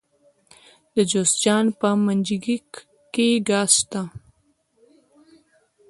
[0.95, 2.69] د جوزجان په منګجیک
[3.13, 4.01] کې ګاز شته.